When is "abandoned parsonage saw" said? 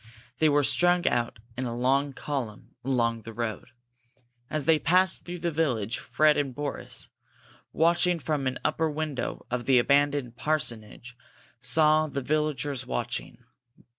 9.77-12.07